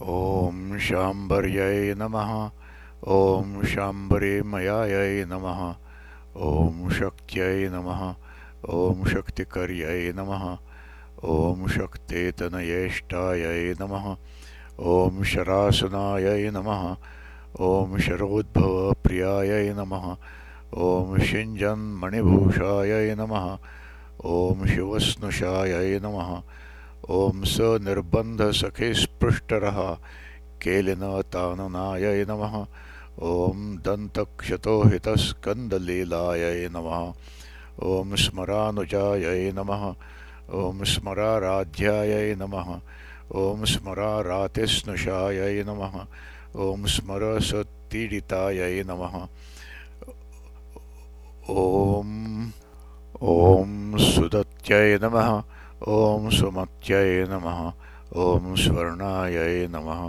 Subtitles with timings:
[0.00, 2.50] ॐ शाम्बर्यै नमः।
[3.06, 5.74] ॐ शाम्बरीमयायै नमः।
[6.36, 8.14] ॐ शक्त्यै नमः।
[8.68, 10.58] ॐ शक्तिकर्यै नमः।
[11.24, 14.16] ॐ शक्तेतनयेष्टायै नमः।
[14.78, 16.96] ॐ शरासनायै नमः।
[17.60, 20.16] ॐ शरोद्भवप्रियायै नमः।
[20.72, 23.58] ॐ शिञ्जन्मणिभूषायै नमः।
[24.24, 26.42] ॐ शिवस्नुषायै नमः
[27.10, 29.78] ॐ सनिर्बन्धसखिस्पृष्टरः
[30.62, 32.54] केलिनताननायै नमः।
[33.30, 37.00] ॐ दन्तक्षतोहितस्कन्दलीलायै नमः।
[37.82, 39.82] ॐ स्मरानुजायै नमः।
[40.54, 42.68] ॐ स्मराराध्यायै नमः।
[43.34, 45.94] ॐ स्मरारातिस्नुषायै नमः।
[46.56, 49.14] ॐ स्मरसत्तीडितायै नमः।
[51.50, 51.52] ॐ
[53.22, 55.30] ॐ सुदत्यै नमः
[55.88, 57.60] ॐ सुमत्यै नमः
[58.22, 60.00] ॐ स्वर्णायै नमः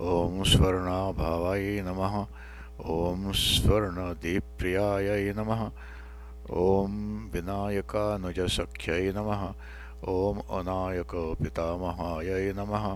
[0.00, 2.14] ॐ स्वर्णाभावायै नमः
[2.94, 5.60] ॐ स्वर्णदीप्रियायै नमः
[6.62, 6.96] ॐ
[7.34, 9.42] विनायकानुजसख्यै नमः
[10.14, 12.88] ॐ अनायकपितामहायै नमः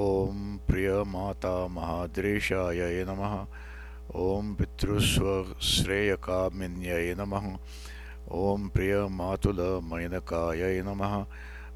[0.00, 3.38] ॐ प्रियमातामहाद्रीशायै नमः
[4.26, 7.48] ॐ पितृस्वश्रेयकामिन्यै नमः
[8.30, 11.26] ॐ प्रियमातुलमैनकायै नमः।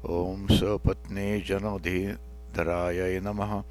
[0.09, 3.63] ॐ सपत्नीजनधिधरायै नमः।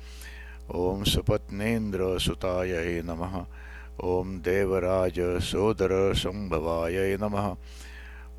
[0.75, 3.45] ॐ सपत्नीन्द्रसुतायै नमः।
[4.05, 7.57] ॐ देवराजसोदरसम्भवायै नमः।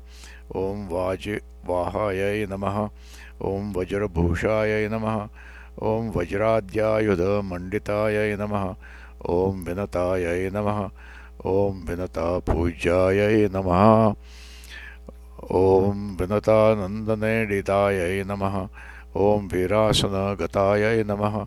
[0.56, 2.90] ॐ वाजिवाहायै नमः।
[3.42, 5.28] ॐ वज्रभूषायै नमः।
[5.81, 8.75] ॐ वज्राद्यायुधमण्डितायै नमः।
[9.30, 10.90] ॐ विनतायै नमः।
[11.46, 14.14] ॐ विनतापूज्यायै नमः
[15.51, 18.67] ॐ विनतानन्दनेडितायै नमः।
[19.16, 21.45] ॐ वीरासनगतायै नमः।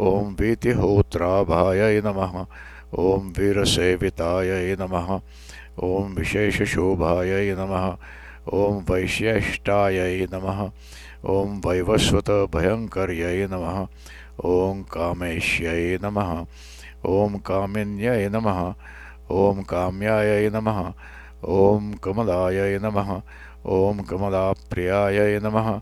[0.00, 2.46] ॐ वीतिहोत्राभायै नमः।
[2.98, 5.20] ॐ वीरसेवितायै नमः।
[5.82, 7.96] ॐ विशेषशोभायै नमः।
[8.52, 10.70] ॐ वैश्येष्टायै नमः।
[11.26, 13.86] ॐ वैवस्वतभयङ्कर्यै नमः।
[14.44, 16.46] ॐ कामेश्यै नमः।
[17.06, 18.74] ॐ कामिन्यै नमः।
[19.30, 20.92] ॐ काम्यायै नमः।
[21.46, 23.20] ॐ कमलायै नमः।
[23.66, 25.80] ॐ कमलाप्रियायै नमः।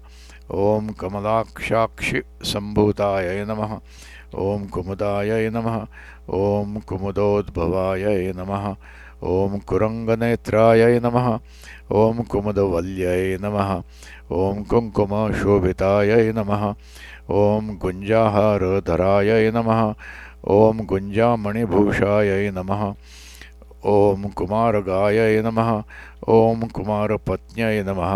[0.50, 3.80] ॐ कमलाक्षाक्षिसम्भूतायै नमः।
[4.34, 5.86] ॐ कुमुदायै नमः।
[6.28, 8.76] ॐ कुमुदोद्भवायै नमः।
[9.22, 11.40] ॐ कुरङ्गनेत्रायै नमः।
[11.92, 13.82] ॐ कुमुदवल्यै नमः।
[14.32, 16.74] ॐ कुङ्कुमशोभितायै नमः।
[17.30, 19.94] ॐ गुञ्जाहारधरायै नमः।
[20.44, 22.94] ॐ गुञ्जामणिभूषायै नमः
[23.92, 25.70] ॐ कुमारगायै नमः
[26.34, 28.12] ॐ कुमारपत्न्यै नमः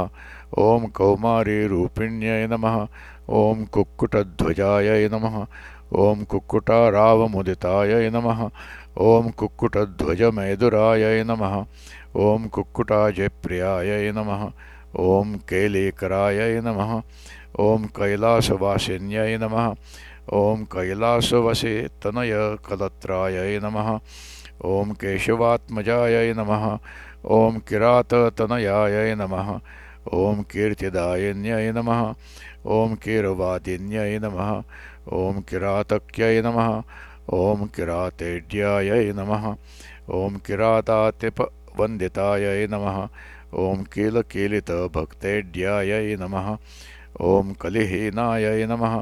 [0.65, 2.77] ॐ कौमारीरूपिण्यै नमः
[3.41, 5.37] ॐ कुक्कुटध्वजायै नमः
[6.05, 8.41] ॐ कुक्कुटारावमुदितायै नमः
[9.09, 11.59] ॐ कुक्कुटध्वजमेदुरायै नमः
[12.29, 14.47] ॐ कुक्कुटाजयप्रियायै नमः
[15.09, 16.95] ॐ कैलीकरायै नमः
[17.67, 19.69] ॐ कैलासवासिन्यै नमः
[20.41, 23.93] ॐ कैलासवसितनयकलत्रायै नमः
[24.65, 26.65] ॐ केशवात्मजायै नमः
[27.39, 29.49] ॐ किराततनयायै नमः
[30.21, 32.01] ॐ कीर्तिदायिन्यै नमः
[32.77, 34.51] ॐ कीरवादिन्यै नमः
[35.21, 36.69] ॐ किरातक्यै नमः
[37.39, 39.45] ॐ किरातेड्यायै नमः
[40.19, 42.99] ॐ किरातातिपवन्दितायै नमः
[43.67, 46.47] ॐ कीलकीलितभक्तेड्यायै नमः
[47.31, 48.95] ॐ कलिहीनायै नमः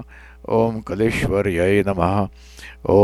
[0.59, 2.15] ॐ कलीश्वर्यै नमः
[2.99, 3.03] ॐ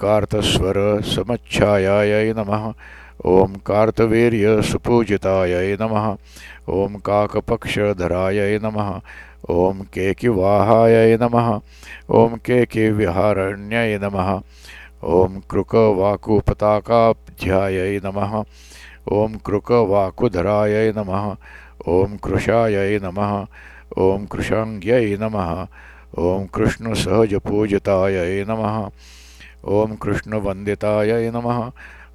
[0.00, 2.64] कार्तस्वरसमच्छायायै नमः।
[3.26, 6.06] ॐ कार्तवीर्यसुपूजितायै नमः।
[6.68, 8.88] ॐ काकपक्षधरायै नमः।
[9.50, 9.52] ॐ
[9.94, 11.48] केकिवाहायै नमः।
[12.20, 14.28] ॐ केकिविहारण्यै नमः।
[15.18, 18.32] ॐ कृकवाकुपताकाब्ध्यायै नमः।
[19.12, 19.14] ॐ
[19.46, 21.24] कृकवाकुधरायै नमः।
[21.88, 21.90] ॐ
[22.24, 23.32] कृशायै नमः।
[23.98, 25.50] ॐ कृशाङ्ग्यै नमः।
[26.18, 28.76] ॐ कृष्णसहजपूजितायै नमः।
[29.64, 31.70] ॐ कृष्णवन्दितायै नमः।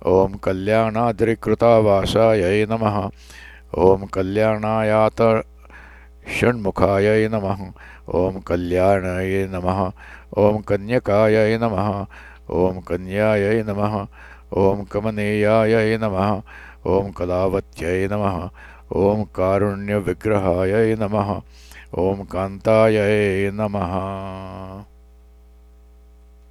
[0.05, 3.09] ॐ कल्याणाद्रिकृतावासायै नमः।
[3.77, 5.45] ॐ कल्याणायात
[6.37, 7.57] षण्मुखायै नमः।
[8.07, 9.91] ॐ कल्याणायै नमः।
[10.37, 12.05] ॐ कन्यकायै नमः।
[12.49, 14.05] ॐ कन्यायै नमः।
[14.57, 16.41] ॐ कमनीयायै नमः।
[16.85, 18.49] ॐ कलावत्यै नमः।
[18.95, 21.41] ॐ कारुण्यविग्रहायै नमः।
[21.97, 24.94] ॐ कान्तायै नमः।